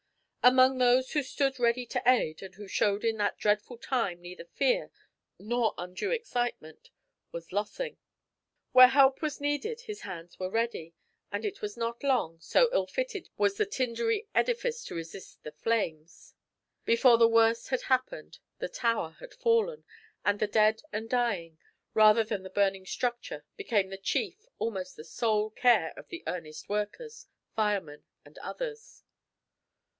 Among 0.43 0.79
those 0.79 1.11
who 1.13 1.21
stood 1.21 1.59
ready 1.59 1.85
to 1.85 2.01
aid, 2.09 2.41
and 2.41 2.55
who 2.55 2.67
showed 2.67 3.03
in 3.05 3.17
that 3.17 3.37
dreadful 3.37 3.77
time 3.77 4.19
neither 4.19 4.45
fear 4.45 4.89
nor 5.37 5.75
undue 5.77 6.09
excitement, 6.09 6.89
was 7.31 7.51
Lossing. 7.51 7.97
Where 8.71 8.87
help 8.87 9.21
was 9.21 9.39
needed 9.39 9.81
his 9.81 10.01
hands 10.01 10.39
were 10.39 10.49
ready, 10.49 10.95
and 11.31 11.45
it 11.45 11.61
was 11.61 11.77
not 11.77 12.01
long, 12.01 12.39
so 12.39 12.67
ill 12.73 12.87
fitted 12.87 13.29
was 13.37 13.57
the 13.57 13.65
tindery 13.67 14.27
edifice 14.33 14.83
to 14.85 14.95
resist 14.95 15.43
the 15.43 15.51
flames, 15.51 16.33
before 16.85 17.19
the 17.19 17.27
worst 17.27 17.69
had 17.69 17.83
happened, 17.83 18.39
the 18.57 18.67
tower 18.69 19.11
had 19.19 19.35
fallen, 19.35 19.83
and 20.25 20.39
the 20.39 20.47
dead 20.47 20.81
and 20.91 21.11
dying, 21.11 21.59
rather 21.93 22.23
than 22.23 22.41
the 22.41 22.49
burning 22.49 22.87
structure, 22.87 23.45
became 23.55 23.89
the 23.89 23.97
chief, 23.99 24.47
almost 24.57 24.95
the 24.95 25.03
sole 25.03 25.51
care 25.51 25.93
of 25.95 26.07
the 26.07 26.23
earnest 26.25 26.67
workers, 26.67 27.27
firemen 27.55 28.03
and 28.25 28.39
others. 28.39 29.03